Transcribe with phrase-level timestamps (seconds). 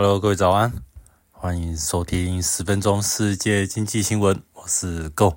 [0.00, 0.72] Hello，各位早安，
[1.32, 5.36] 欢迎收听十分钟世界经济新闻，我是 Go。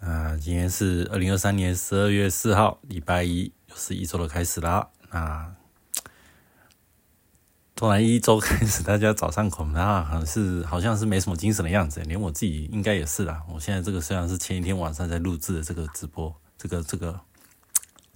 [0.00, 4.88] 那今天是二零二三年十二月四号，礼拜一，又是一周的开始啦。
[5.12, 5.54] 那
[7.76, 13.44] 突然一周开始，大家早上恐怕好像是好像是没什么精神的样子，连我自己应该也是啦。
[13.48, 17.20] 我现在这个虽然是前一天晚上在录制的这个直播，这个这个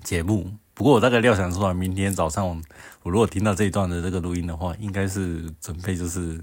[0.02, 0.52] 节目。
[0.74, 2.48] 不过我大概料想出来，明天早上
[3.02, 6.42] 我如果听到这一段的这个录音的话，应该是准备就是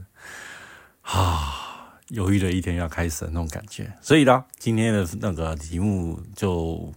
[1.01, 3.91] 啊，犹豫的一天要开始的那种感觉。
[4.01, 6.93] 所以呢，今天的那个题目就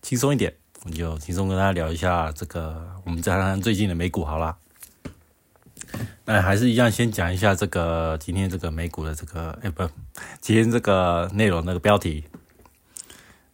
[0.00, 0.52] 轻松一点，
[0.84, 4.56] 我就轻松跟大家聊一下这个我们再看看最近的美股好啦。
[6.24, 9.88] 那还是一样，先讲一下这个今天这个美股的这个哎不，
[10.40, 12.24] 今天这个内容那个标题。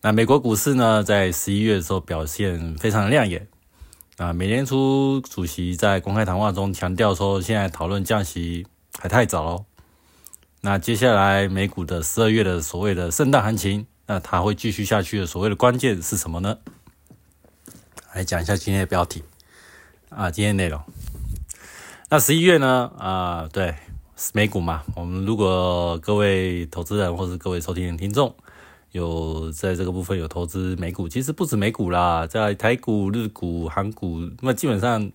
[0.05, 3.47] 那美国股市呢，在十一月的时候表现非常亮眼。
[4.17, 8.67] 啊，美联储主席在公开谈话中强调说，现在讨论降息
[8.99, 9.65] 还太早喽。
[10.61, 16.59] 那接下来美股的十二月的所谓的圣诞行情，那它会继续下去的所谓的关键是什么呢？
[18.13, 19.23] 来讲一下今天的标题
[20.09, 20.83] 啊，今天内容。
[22.09, 22.91] 那十一月呢？
[22.99, 23.77] 啊，对，
[24.35, 28.35] 美股嘛，我们如果各位投资人或是各位收听的听众。
[28.93, 35.11] 有在这个部分有投资美股，其实不止美股啦，在台股、日股、韩股，那基本上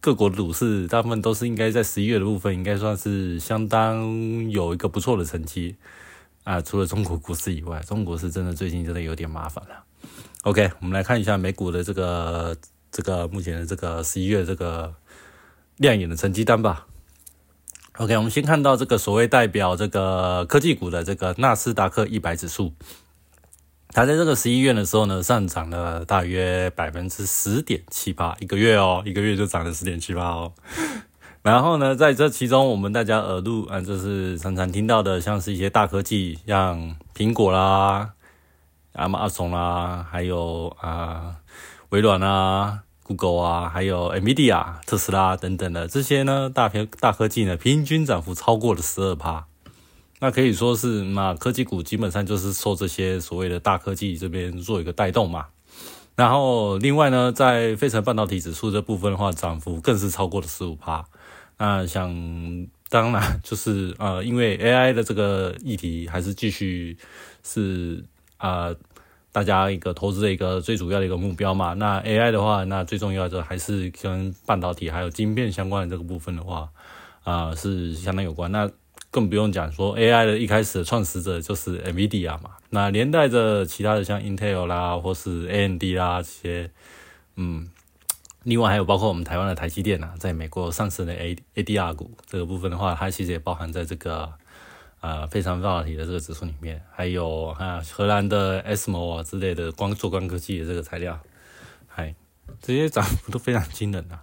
[0.00, 5.74] 各国的股市大部分都是应该在十一月的部分，应该算是相当有一个不错的成绩
[6.44, 6.60] 啊。
[6.60, 9.84] 除了中国股市以外，中国是真的最近真的有点麻烦了。
[10.42, 12.54] OK，我们来看一下美股的这个
[12.92, 14.94] 这个目前的这个十一月这个
[15.78, 16.87] 亮眼的成绩单吧。
[17.98, 22.72] OK，我们先看到这个所谓代表这个科技股的这个纳斯达克一百指数，
[23.88, 30.52] 它在这个十一月的时候呢，上涨了大约百分之十点七八，一个月哦，一个月就涨了十点七八哦。
[31.42, 38.12] 然后呢，在这其中，我们大家耳濡啊，就是常常听到的，像是一些大科技，像苹果啦、
[38.92, 41.34] 亚马逊啦，还有啊
[41.88, 42.84] 微软啦。
[43.08, 49.46] Google 啊，还有 Nvidia、特斯拉等等的这些呢，大片大科技呢，平均涨幅超过了十二趴。
[50.20, 55.46] 那可以说是，那科技股基本上就是受这些所谓的大科技这边做一个带动嘛。
[56.16, 61.02] 然后另外呢，在费城半导体指数这部分的话，涨幅更是超过了十五趴。
[61.56, 62.14] 那想
[62.90, 66.98] 当然就是呃，因为 AI 的这个议题还是继续
[67.42, 68.04] 是
[68.36, 68.74] 啊。
[69.38, 76.68] 大家一个投资的一个最主要的一个目标嘛，那 AI 的话，那最重要的还是跟半导体还有晶片相关的这个部分的话，
[77.22, 78.50] 啊是相当有关。
[78.50, 78.68] 那
[79.12, 86.70] 更不用讲说 AI 的一开始的创始者就是 NVIDIA 嘛，那连带着其他的像 Intel 啦，或是 AMD 啦这些，
[87.36, 87.68] 嗯，
[88.42, 94.32] 另外还有包括我们台湾的台积电啊，在美国上市的 A ADR 股这个部分的话，它其实也包含在这个。
[95.00, 101.20] 啊，非常半导体的这个指数里面，还有啊荷兰的 SMO 啊之类的光做光科技的这个材料，
[101.86, 102.14] 嗨，
[102.60, 104.22] 这些涨幅都非常惊人啊。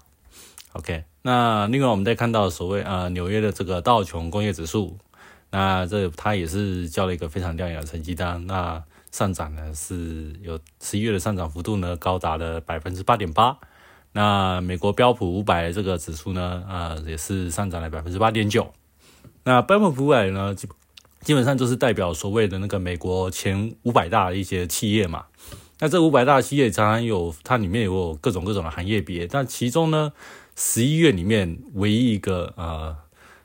[0.74, 4.98] OK，那另外我们再看到所谓啊纽约的这个道琼工业指数，
[5.50, 13.58] 那这它也是交了一个非常亮眼的成绩单，那上涨呢是有十一月的上涨幅度呢高达了百分之八点八。
[14.12, 18.74] 那美国标普五百这个指数呢啊也是上涨了百分之八点九。
[19.46, 20.68] 那标普五百呢，基
[21.22, 25.26] 基本上就是代表所谓的那个美国前五百大的一些企业嘛。
[25.80, 30.12] 那这五百大企业常常有它里面有各种各种的行业别，但其中呢，
[30.56, 32.96] 十一月里面唯一一个呃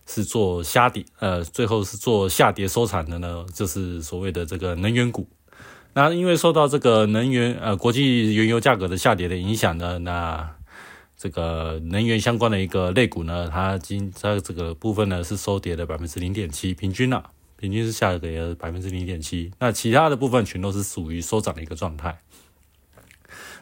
[0.06, 5.28] 是做下跌，呃最后是做下跌收场的呢，就是所谓的这个能源股。
[5.92, 10.50] 那因为受到这个能源呃国际原油价格的下跌的影响呢，那
[11.22, 17.22] 这个能源相关的一个类股呢，它今在这个部分呢是收跌了百分之零点七，平均啊，
[17.58, 19.50] 平均是下跌了百分之零点七。
[19.58, 22.22] 那其他的部分全都是属于收涨的一个状态。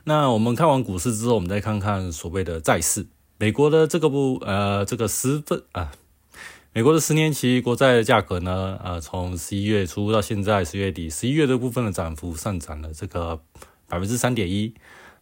[0.04, 3.08] 那我们看完股市之后，我们再看看所谓的债市。
[3.38, 5.90] 美国的这个部呃这个十分啊，
[6.72, 13.40] 美国的十年期国债的价格呢，呃，从十一月初到现在十月底，十一月的部分的涨幅上涨了这个
[13.88, 14.72] 百分之三点一。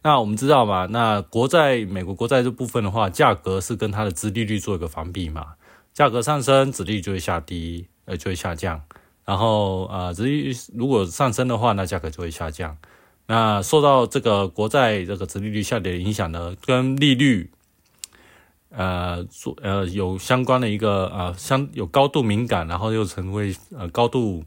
[0.07, 5.55] 那我们知道嘛，那国债美国国债这部分的话，价格是跟它的殖利率做一个反比嘛，
[5.93, 8.81] 价格上升，殖利率就会下低，呃，就会下降。
[9.25, 12.77] 然后啊，殖利率如果上升的话，那价格就会下降。
[13.25, 17.51] 那受到这个国债这个殖利率下跌的影响呢，跟利率
[18.69, 24.45] 呃做呃有相关的一个呃相有高度敏感，然后又成为呃高度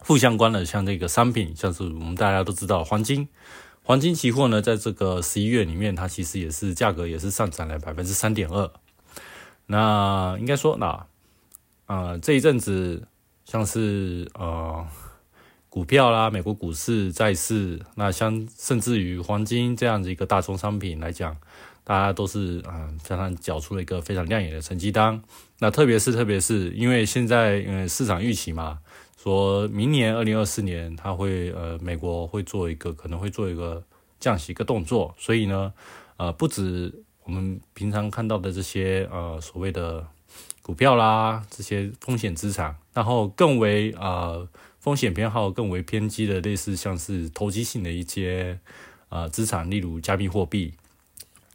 [0.00, 3.26] 负相关的，像这个商品，像是我们大家都知道黄金，
[3.84, 8.68] 黄金期货呢，在这个十一月里面，它其实也是价格也是上涨了百分之三点二。
[9.66, 11.06] 那应该说，那
[11.86, 13.06] 啊这一阵子。
[13.46, 14.86] 像是呃
[15.68, 21.36] 股票啦，美国股市、债市，那像甚至于黄金这样子一个大宗商品来讲，
[21.84, 25.22] 大家都是啊，相当缴出了一个非常亮眼的成绩单。
[25.60, 28.80] 那特别是特别是因为现在嗯市场预期嘛，
[29.22, 33.84] 说明年二零二四年它会呃美国会做一个可能会做一个
[34.18, 35.72] 降息一个动作，所以呢
[36.16, 40.06] 呃不止我们平常看到的这些呃所谓的。
[40.62, 44.48] 股票啦，这些风险资产，然后更为呃
[44.80, 48.58] 风险偏好更为偏激的，类似像是投机性的一些
[49.10, 50.72] 呃资产，例如加密货币。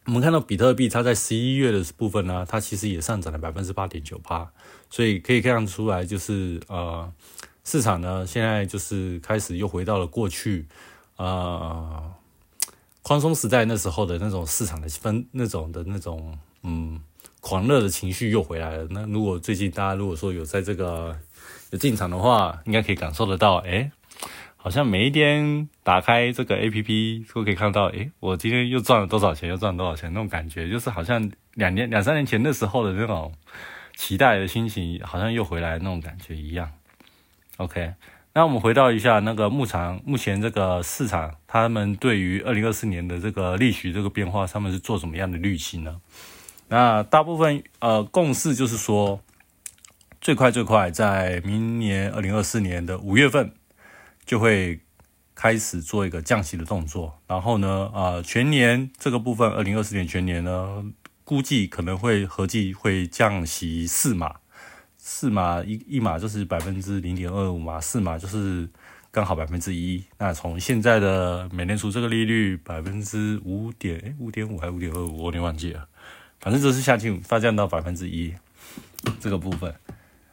[0.09, 4.51] 我们看到比特币，它在十一月的部分呢，它其实也上涨了百分之八点九八，
[4.89, 7.13] 所以可以看出来，就是呃
[7.63, 10.65] 市场呢现在就是开始又回到了过去
[11.17, 12.11] 呃
[13.03, 16.99] 宽松时代那时候的那种市场的分那种的那种嗯。
[17.41, 18.85] 狂热的情绪又回来了。
[18.89, 21.17] 那如果最近大家如果说有在这个
[21.69, 23.89] 有进场的话，应该可以感受得到，哎，
[24.61, 33.33] 好像每一天打开这个 A P P 都可以看到，哎，我今天又赚了多少钱，又赚了多少钱，那种感觉就是好像两年两三年前那时候的那种
[33.95, 36.69] 期待的心情，好像又回来那种感觉一样。
[37.55, 37.93] OK，
[38.33, 46.01] 那我们回到一下那个牧场，目前这个市场，他们对于二零二四年的这个利息这个变化，他们是做什么样的预期呢？
[46.67, 49.21] 那大部分呃共识就是说，
[50.19, 53.53] 最快最快在明年二零二四年的五月份
[54.29, 54.79] 就会
[55.33, 57.19] 开始做一个降息的动作。
[57.25, 60.85] 然后呢，啊全年这个部分，二零二四年全年呢，
[61.23, 64.35] 估计可能会合计会降息四码，
[64.99, 68.69] 四码一一码就是百分之零点二五嘛，四码就是
[69.09, 70.03] 刚好百分之一。
[70.19, 75.87] 那从现在的美联储这个利率百分之五点诶五点五还是五点二五，我有点忘记了。
[76.39, 78.31] 反正就是下去发降到百分之一
[79.19, 79.73] 这个部分，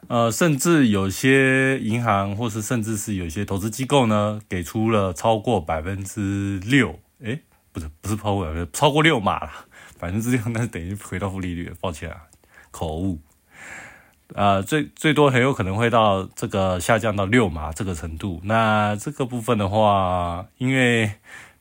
[0.07, 7.41] 呃，甚至有些银行或是甚至是有些投资机构呢，给出了超过百分之六，诶，
[7.73, 9.51] 不是不是超过百分之超过六码了，
[9.99, 12.17] 百分之六那等于回到负利率，抱歉啊，
[12.71, 13.19] 口误，
[14.33, 21.11] 啊，最最多很有可能会到这个下降到六码这个程度，那这个部分的话，因为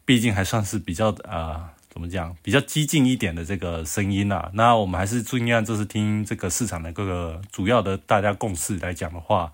[0.04, 1.72] 毕竟还算是比较啊。
[1.96, 2.36] 怎么讲？
[2.42, 9.50] 比较激进一点的这个声音啊，那我们还是尽量就是听这个市场的各个主要的大家共识来讲的话，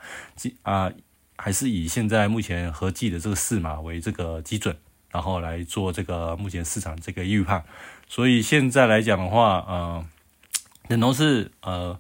[0.63, 0.91] 啊，
[1.37, 4.77] 还是以现在目前合计的这个四码为这个基准，
[5.13, 7.65] 然后来做这个目前市场这个预判。
[8.09, 10.05] 所以现在来讲的话，呃，
[10.91, 11.97] 等同是呃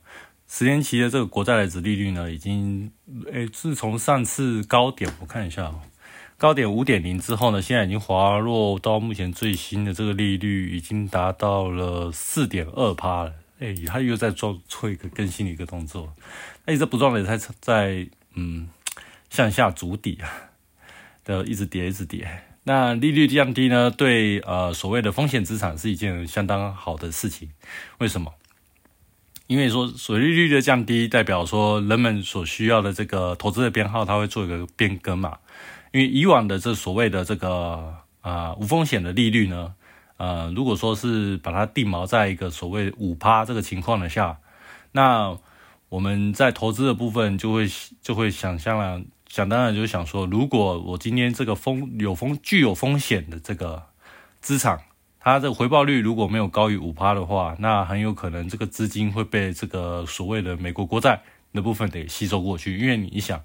[0.49, 2.91] 十年期的这个国债的值利率呢，已经
[3.33, 5.73] 诶，自从上次高点，我看一下。
[6.43, 13.33] 高点五点零之后呢，现在已经滑落到目前最新的这个利率已经达到了四点二趴了。
[13.61, 16.13] 哎，它又在做做一个更新的一个动作，
[16.67, 18.69] 那一直不断的在在嗯
[19.31, 20.51] 向下筑底啊，
[21.25, 22.29] 的一直跌一直跌。
[22.65, 27.51] 那利率降低呢，对呃所谓的风险资产是一件相当好的事情。
[27.99, 28.34] 为什么？
[29.46, 35.39] 因为说所利率的降低，代表说人们所需要的这个投资的编号，它会做一个变更嘛。
[35.93, 39.75] 因为以往的这所谓的这个啊无风险的利率呢，
[40.17, 44.39] 呃，如果说是把它定锚在一个所谓五趴这个情况的下，
[44.93, 45.37] 那
[45.91, 47.69] 我们在投资的部分就会
[48.01, 53.82] 就会想象了，想当然就想说，如果我今天这个风有风具有风险的这个
[54.41, 54.81] 资产，
[55.20, 61.20] 它的回报率如果没有高于五趴的话，那很有可能这个资金会被这个所谓的美国国债
[61.53, 63.39] 的部分得吸收过去，因为你想，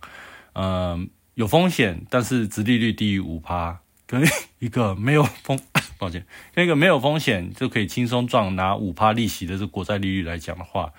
[0.54, 1.10] 嗯。
[1.38, 3.77] 有风险，但是殖利率低于五趴，
[4.08, 4.27] 跟
[4.58, 5.60] 一个没有风，
[6.00, 6.25] 抱歉，
[6.56, 10.91] 跟一个没有风险就可以轻松赚拿五趴利息的这国债利率来讲的话，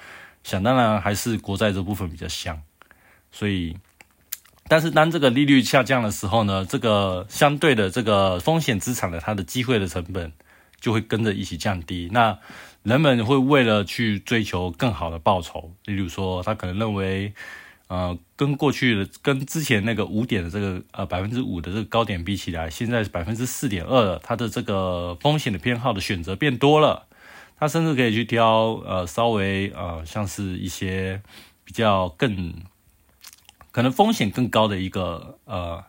[0.44, 2.62] 想当然还是国债这部分比较香。
[3.32, 3.76] 所以，
[4.68, 10.32] 但是当这个利率下降的时候呢，这个相对的这个风险资产的它的机会的成本
[10.80, 12.08] 就会跟着一起降低。
[12.12, 12.38] 那
[12.84, 17.34] 人们会为了去追求更好的报酬，例如说他可能认为。
[17.88, 27.06] 呃，跟过去的跟之前那个五点的这个呃百分之五的这个高点比起来，现在百分之四点二了，它的这个风险的偏好的选择变多了，
[27.58, 31.22] 它甚至可以去挑呃稍微呃像是一些
[31.64, 32.52] 比较更
[33.70, 35.82] 可能风险更高的一个呃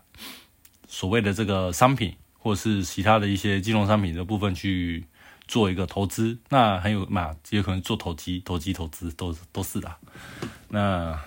[0.87, 5.03] 所谓的这个商品，或者是其他的一些金融商品的部分去
[5.49, 9.93] 做一个投资，那很有嘛，也可能做投机、投机投资都都是的，
[10.69, 11.19] 那。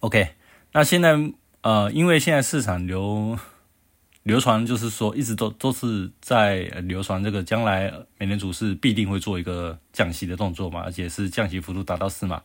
[0.00, 0.30] OK，
[0.72, 1.14] 那现在
[1.60, 3.38] 呃，因为现在市场流
[4.24, 12.40] 流传，就是说一直都都是在流传这个将来美联储是必定会做一个降息的动作嘛，而且是降息幅度达到四嘛。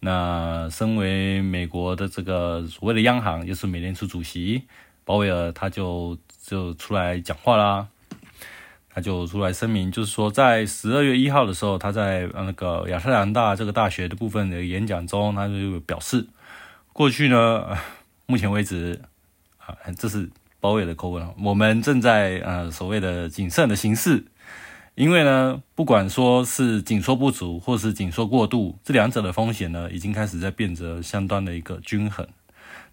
[0.00, 4.62] 那身为美国的这个所谓的央行，也是美联储主席
[5.06, 7.86] 鲍威尔，他就就出来讲话啦，
[8.90, 16.26] 他就出来声明，就是说在十二月一号的时候，他在那个亚特兰大这个大学的部分的演讲中，他就表示。
[16.92, 17.76] 过去呢，
[18.26, 19.00] 目前为止，
[19.58, 20.30] 啊，这是
[20.60, 24.26] 包伟的口吻我们正在呃所谓的谨慎的形式，
[24.94, 32.26] 因为呢，不管说是紧缩不足或是紧缩过度，这两者的风险呢，已经开始在变得相当的一个均衡。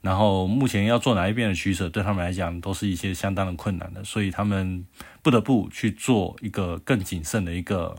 [0.01, 4.85] 然后目前要做哪一边的取舍，对他们来讲都是一些相当的困难的，所以他们
[5.21, 7.97] 不得不去做一个更谨慎的一个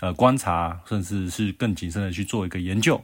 [0.00, 3.00] 呃观察，甚至是更谨慎的去做一个研究。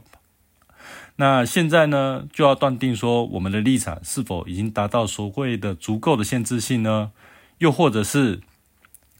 [1.15, 7.11] 那现在呢，就要断定说我们的立场是否已经达到所谓的足够的限制性呢？
[7.59, 8.41] 又或者是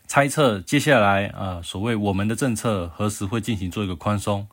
[0.08, 4.48] 猜测接下来啊，所谓我们的政策何时会进行做一个宽松，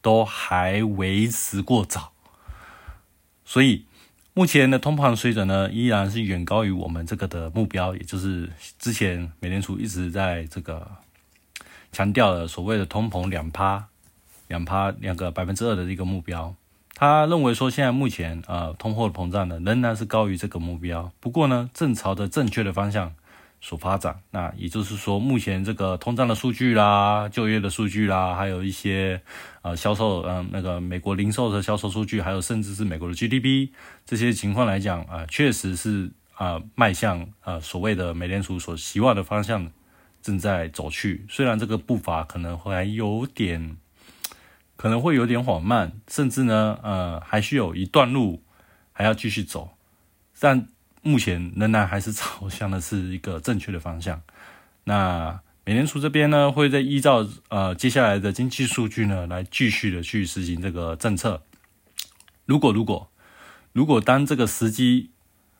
[0.00, 2.12] 都还为时过早。
[3.44, 3.84] 所以
[4.32, 10.90] 目前的通膨水准呢，依然是远高于我们这个的目标，也就是之前美联储一直在这个
[11.92, 13.86] 强调的所谓的通膨两趴、
[14.48, 16.54] 两趴两个百分之二的一个目标。
[16.96, 21.10] 他认为说，现在目前呃，通货膨胀呢仍然是高于这个目标。
[21.18, 23.12] 不过呢，正朝着正确的方向
[23.60, 24.20] 所发展。
[24.30, 29.20] 那也就是说，目前这个通胀的数据啦、就业的数据啦，还有一些
[29.62, 33.70] 呃销售，嗯，那个美国零售的销售数据，还有甚至是美国的 GDP
[34.06, 39.68] 这些情况来讲啊，确实是啊迈向呃所谓的美联储所希望的方向
[40.22, 41.26] 正在走去。
[41.28, 43.76] 虽然这个步伐可能还有点。
[44.84, 48.42] 可能会有点缓慢，甚至呢，呃，还需有一段路
[48.92, 49.70] 还要继续走，
[50.38, 50.68] 但
[51.00, 54.20] 目前仍然还是朝向的是一个正确的方向。
[54.84, 61.42] 那美联储这边呢，会在依照呃接下来的经济数据呢，来继续的去实行这个政策。
[62.44, 63.08] 如果如果
[63.72, 65.12] 如果当这个时机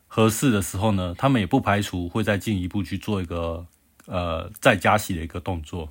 [0.05, 3.65] 合适的时候呢，他们也不排除会再进一步去做一个
[4.05, 5.89] 呃再加息的一个动作。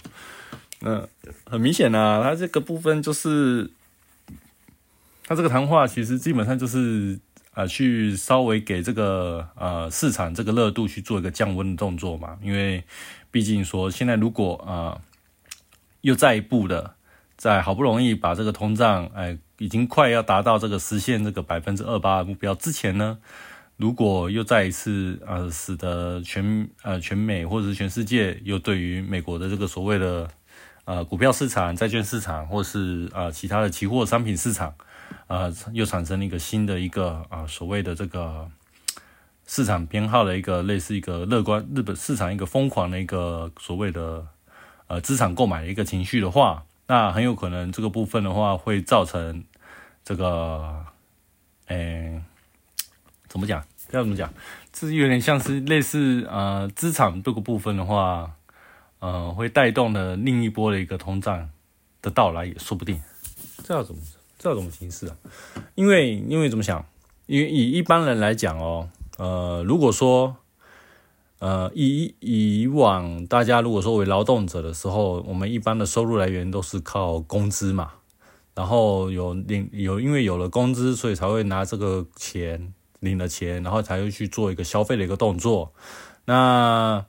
[0.87, 1.09] 嗯，
[1.47, 3.71] 很明显呐，他这个部分就是，
[5.26, 7.19] 他这个谈话其实基本上就是
[7.55, 12.37] 啊，去稍微给这个呃市场这个热度去做一个降温的动作嘛。
[12.43, 12.85] 因为
[13.31, 15.00] 毕竟说现在如果啊
[16.03, 16.95] 又再一步的
[17.38, 23.17] 在好不容易把这个通胀哎已经快要达到这个实现这个百分之二八的目标之前呢，
[23.79, 30.29] 如果又再一次呃使得全呃全美或者是全世界又对于美国的这个所谓的
[30.87, 34.75] 呃，股票市场、债券市场，或是呃其他的期货商品市场，
[35.29, 38.50] 呃，又产生了一个新的一个啊所谓的这个
[39.47, 44.26] 市场偏好的一个类似一个乐观日本市场一个疯狂的一个所谓的
[44.87, 49.43] 呃资产购买的一个情绪的话，那很有可能这个部分的话会造成
[50.05, 50.85] 这个，
[51.69, 52.21] 诶，
[53.26, 53.64] 怎么讲？
[53.91, 54.31] 要怎么讲？
[54.71, 58.33] 这是有点像是类似呃资产这个部分的话。
[59.05, 61.51] 呃，会带动的另一波的一个通胀
[62.01, 62.99] 的到来也说不定。
[63.63, 64.01] 这要怎么？
[64.39, 65.17] 这要怎么形式啊？
[65.75, 66.83] 因为，因为怎么想？
[67.27, 70.37] 因为以一般人来讲哦，呃，如果说，
[71.39, 77.93] 呃，以以往大家如果说为劳动者的时候，我们一般的收入来源都是靠工资嘛。
[78.55, 85.75] 然后有领有，因为有了工资，所以才会拿这个钱领了钱，然后才会去做一个消费的一个动作。
[86.25, 87.05] 那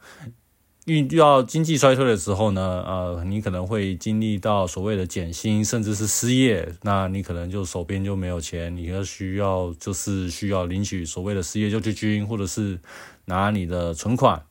[0.86, 12.80] 遇遇到经济衰退的时候呢，呃，你可能会经历到所谓的减薪，甚至是失业，那你可能就手边就没有钱，你要需要就是需要领取所谓的失业救济金，或者是
[13.25, 14.44] 拿你的存款，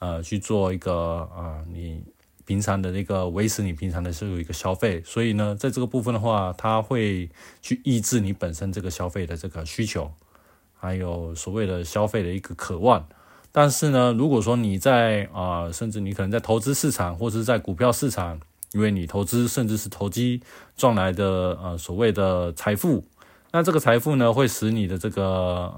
[0.00, 2.02] 呃，去做一个啊，你
[2.44, 7.30] 平常的那个维持你平常的是有一个消费，所以呢，在这个部分的话，它会
[7.62, 10.12] 去抑制你本身这个消费的这个需求，
[10.74, 13.08] 还有所谓的消费的一个渴望。
[13.56, 18.40] 但是呢，如果说你在啊，甚至你可能在投资市场或者是在股票市场，
[18.72, 20.42] 因为你投资甚至是投机
[20.76, 23.04] 赚来的呃所谓的财富
[23.52, 25.22] 那这个财富呢，会使你的这个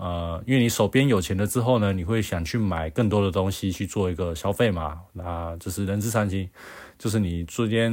[0.01, 4.99] 呃，因为你手边有钱了之后呢，你会想去买更多的东西去做一个消费嘛？
[5.13, 6.49] 那这是人之常情，
[6.99, 7.93] 就是你昨天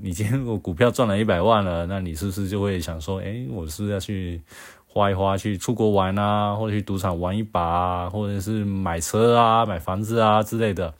[0.00, 4.40] 你今天如果股票赚了一百万了，那你是不是就会想说，哎，我是不是要去
[4.96, 10.94] 花一花，去出国玩啊，或者去赌场玩一把啊，或者是买车啊、买房子啊之类的？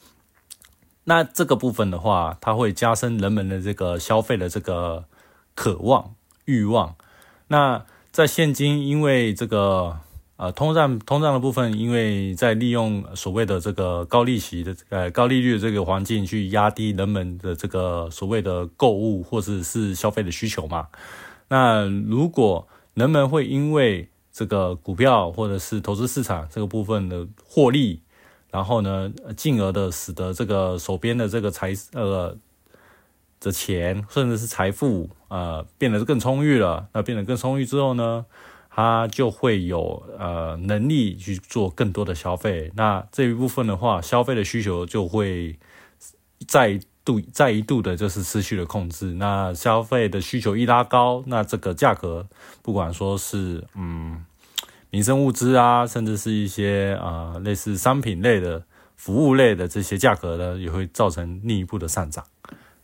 [1.04, 5.04] 那这个部分的话，它会加深人们的这个消费的这个
[5.54, 6.94] 渴望欲望。
[7.48, 9.96] 那在现今，因为这个
[10.36, 20.88] 呃通胀通胀的部分，因为在利用所谓的这个高利息的呃高利率的这个环境去压低人们的这个所谓的购物或者是消费的需求嘛。
[21.48, 28.02] 那如果人们会因为这个股票或者是投资市场这个部分的获利，
[28.50, 32.36] 然后呢，进而的使得这个手边的这个财呃。
[33.38, 36.88] 的钱，甚至是财富，呃，变得更充裕了。
[36.94, 38.24] 那变得更充裕之后呢，
[38.70, 42.72] 他就会有呃能力去做更多的消费。
[42.76, 45.58] 那这一部分的话，消费的需求就会
[46.48, 49.14] 再度再一度的就是失去了控制。
[49.14, 52.26] 那消费的需求一拉高，那这个价格，
[52.60, 54.24] 不管说是嗯
[54.90, 58.64] 民生物资啊，甚至是一些啊类似商品类的、
[58.96, 62.24] 服务类的这些价格呢，也会造成另一步的上涨。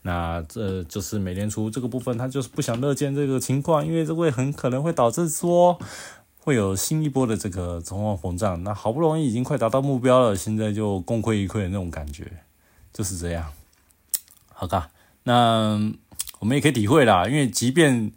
[0.03, 5.79] 那这就是美联储这个部分，他就是不想乐见这个情况，因为这会很可能会导致说
[6.39, 8.63] 会有新一波的这个通货膨胀。
[8.63, 12.29] 那好不容易已经快达到目标了，现在就功亏一篑的那种感觉，
[12.91, 13.51] 就是这样。
[14.53, 14.89] 好吧，
[15.23, 15.79] 那
[16.39, 18.11] 我们也可以体会啦，因为即便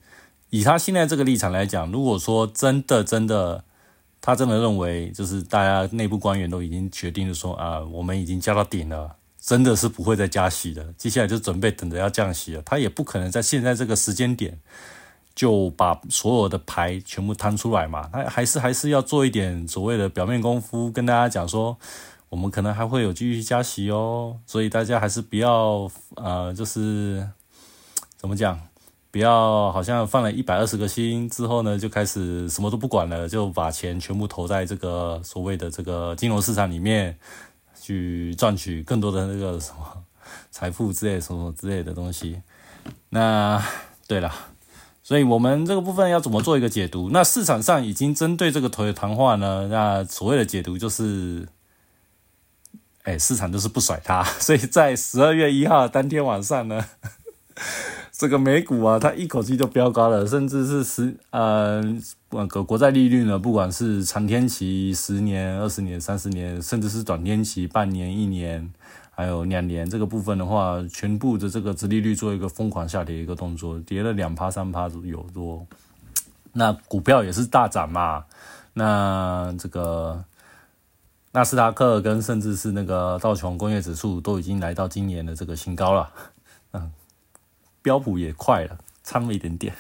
[0.50, 3.64] 以他现在这个立场来讲，如果说真的真的，
[4.21, 9.16] 他真的认为就是大家内部官员都已经决定了说啊，我们已经加到顶了。
[9.38, 12.62] 真的是不会再加息的，接下来就准备等着要降息了。
[12.62, 14.59] 他也不可能在现在这个时间点
[15.37, 18.11] 就把所有的牌全部摊出来嘛。
[18.12, 21.78] 他还是还是要做一点所谓的表面功夫，跟大家讲说，
[22.28, 24.37] 我们可能还会有继续加息哦。
[24.47, 27.28] 所以大家还是不要呃，就是
[28.16, 28.61] 怎么讲，
[29.11, 37.19] 不要好像放了一百二十个心之后呢，就开始什么都不管了，就把钱全部投在这个所谓的这个金融市场里面。
[37.78, 40.02] 去赚取更多的那个什么
[40.50, 42.43] 财富之类什么之类的东西。
[43.10, 43.62] 那
[44.08, 44.32] 对了，
[45.04, 47.10] 所以我们这个部分要怎么做一个解读？
[47.12, 51.47] 那市场上已经针对这个头谈话呢，那所谓的解读就是，
[53.06, 54.23] 哎，市场就是不甩它。
[54.38, 56.84] 所以在十二月一号当天晚上呢。
[58.19, 61.82] 这个美股啊，它一口气就飙高了，甚至是十呃，
[62.30, 68.73] 那个国债利率呢，不管是长天期十年、二十年、三十年，甚至是短天期半年、一年，
[69.10, 75.66] 还有两年这个部分的话，全部的这个殖利率做一个疯狂下跌一个动作，跌了两趴三趴左右多。
[76.54, 78.25] 那股票也是大涨嘛，
[78.73, 80.25] 那这个
[81.36, 86.10] 纳斯达克跟甚至是那个道琼工业指数都已经来到今年的这个新高了，
[86.72, 86.90] 嗯。
[87.82, 89.72] 标普也快了，差那么一点点，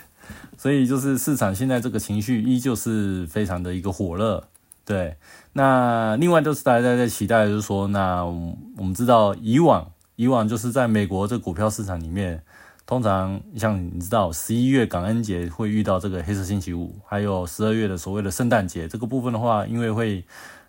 [0.56, 4.46] 所以就是市场现在这个情绪依旧是非常的一个火热。
[4.84, 5.16] 对，
[5.54, 12.44] 那另外就是大家在期待，就是说，那我们知道以往以往就是在美国这股票市场里面，
[12.86, 20.24] 通常像你知道十一月感恩节会遇到这个黑色星期五，还有十二月的所谓的圣诞节这个部分的话，因为会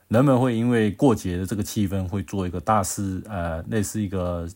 [0.08, 4.48] 人们会因为过节的这个气氛会做一个大肆呃类似一个。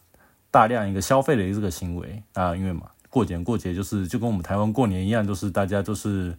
[0.53, 6.37] 大量一个消费的这个行为啊，因为嘛，过节过节就是就跟我们台湾过年一样，就是大家都是，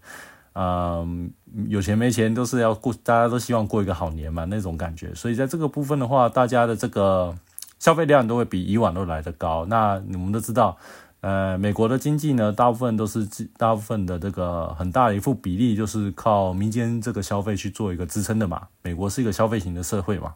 [0.53, 1.33] 嗯，
[1.69, 5.15] 有钱没钱都是要过，大家都希望过一个好年嘛那种感觉。
[5.15, 7.35] 所以在这个部分的话，大家的这个
[7.79, 9.65] 消费量都会比以往都来得高。
[9.65, 10.77] 那我们都知道，
[11.23, 18.69] 呃，美国的经济呢，大部分都是大部分的这个很大的一副比例就是靠民间这个消费去做一个支撑的嘛。
[18.83, 20.35] 美国是一个消费型的社会嘛，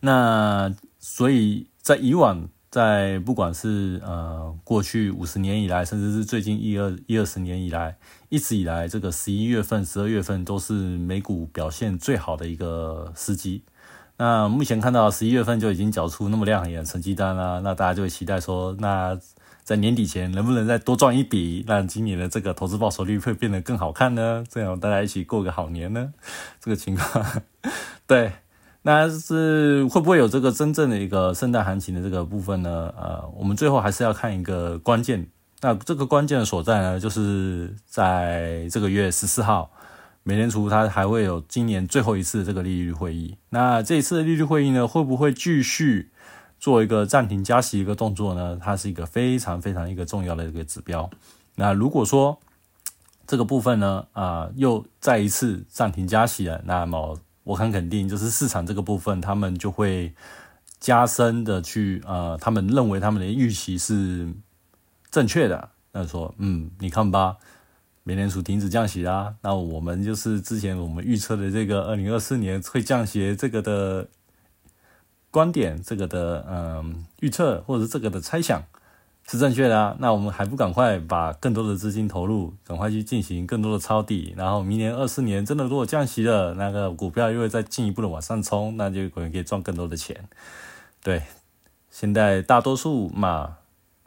[0.00, 1.68] 那所以。
[1.82, 7.96] 在以往，在不管是呃过去五十年以来，甚至是最近一二一二十年以来，
[8.28, 13.64] 一直以来，这个十一月份、十二月份都是美股表现最好的一个时机。
[14.16, 19.18] 那目前看到十一月份就已经缴出那么亮眼成绩单了，那大家就会期待说，那
[19.62, 24.44] 在年底前能不能再多赚一笔，让今年的这个投资报酬率会变得更好看呢？
[24.48, 26.12] 这样大家一起过个好年呢？
[26.60, 27.42] 这个情况，
[28.06, 28.32] 对。
[28.84, 32.92] 那是会不会有这个真正的一个圣诞行情的这个部分呢？
[33.00, 35.24] 呃，我们最后还是要看一个关键。
[35.60, 39.70] 那这个关键的所在呢，就是在这个月十四号，
[40.24, 43.36] 美联储它还会有今年最后一次这个利率会议。
[43.50, 46.10] 那这一次的利率会议呢，会不会继续
[46.62, 48.56] 做一个暂停加息一个动作呢？
[48.62, 51.10] 它是一个非常非常一个重要的一个指标。
[51.56, 52.38] 那如果说，
[53.26, 56.62] 这个部分呢，啊，又再一次暂停加息了。
[56.64, 60.14] 那么我很肯定，就是市场这个部分，他们就会
[60.78, 64.32] 加深的去，呃，他们认为他们的预期是
[65.10, 65.70] 正确的。
[65.90, 67.38] 那说，嗯，你看吧，
[68.04, 69.34] 美联储停止降息啦。
[69.42, 74.08] 那我们就是之前我们预测的这个二零二四年会降息这个的
[75.32, 78.62] 观点，这个的嗯预测或者这个的猜想。
[79.24, 90.28] 是正确的啊，那我们还不赶快把更多的资金投入，赶快去进行更多的抄底，然后明年二四年真的如果降息了，那个股票又会再进一步的往上冲，那就可能可以赚更多的钱。
[91.04, 91.22] 对，
[91.88, 93.58] 现在大多数嘛，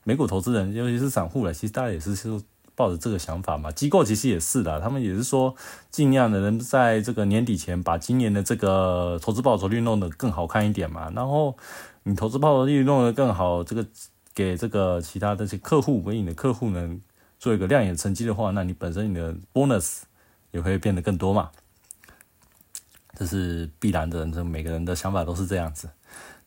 [0.04, 2.42] 美股投资人，尤其是散户了，其实大家也是是
[2.76, 5.56] 抱着这个想法嘛，机构其实也是的，他们也是说
[5.90, 11.56] 尽量的能在这个年底前把今年的这个投资报酬率弄得更好看一点嘛，然后
[12.04, 13.86] 你投资报酬率弄得更好，这个。
[14.36, 17.00] 给这个其他这些客户，为你的客户呢
[17.40, 20.02] 做一个亮眼成绩的话，那你本身你的 bonus
[20.52, 21.52] 也会变得更多嘛，
[23.18, 25.90] 这是必然的，这每个人的想法都是这样子。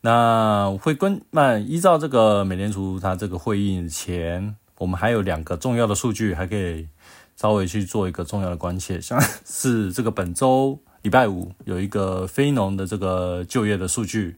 [0.01, 6.87] 那会跟那依照这个美联储它这个会议前，我们还有两个重要的数据，还可以
[7.35, 14.37] 稍微去做一个重要的关切，像是这个本周礼拜五有一个非农的这个就业的数据，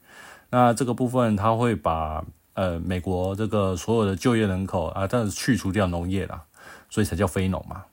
[0.49, 2.25] 那这个部分它会把。
[2.53, 6.43] 呃，美国这个所有的就业人口啊，但是去除掉农业啦，
[6.89, 7.83] 所以才叫非农嘛。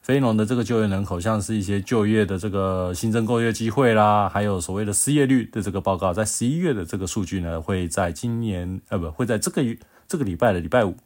[0.00, 10.96] 非农的这个就业人口，像是一些就业的这个新增就业机会啦，还有所谓的失业率的这个报告，在十一月的这个数据呢，会在今年呃不会在这个月这个礼拜的礼拜五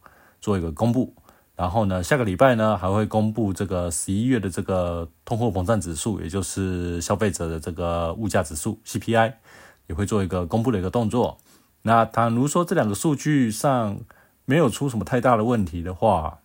[0.42, 1.14] 做一个公布。
[1.54, 9.34] 然后呢，下个礼拜呢还会公布这个十一月的这个通货膨胀指数，也就是消费者的这个物价指数 CPI，
[9.86, 11.38] 也会做一个公布的一个动作。
[11.82, 14.00] 那倘如说这两个数据上
[14.44, 16.38] 没有出什么太大的问题的话，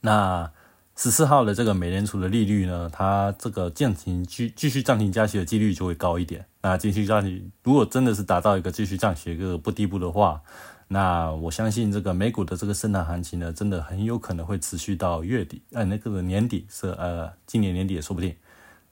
[0.00, 0.50] 那
[0.96, 6.46] 十四号的这个美联储的利率呢，它这个暂停继继续暂停加息的几率就会高一点。
[6.62, 10.42] 那继续降息，如果真的是达到一个继续降息一个不低步的话，
[10.88, 18.34] 那我相信这个美股的这个圣诞行情呢，真的很有可能会持续到月底，呃，那个年底是呃今年年底也说不定。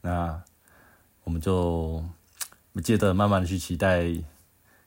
[0.00, 0.42] 那
[1.24, 2.04] 我们就
[2.82, 4.04] 接着慢慢的去期待。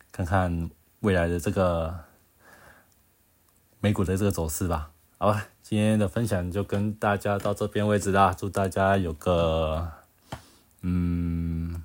[0.09, 1.93] 看看未来的这个
[3.79, 4.89] 美股的这个走势吧。
[5.19, 8.33] 好吧，今天的分享就跟大家到这边为止啦。
[8.35, 9.91] 祝大家有个
[10.81, 11.83] 嗯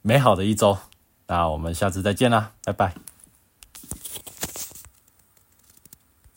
[0.00, 0.78] 美好的一周。
[1.26, 3.07] 那我们下次再见啦，拜拜。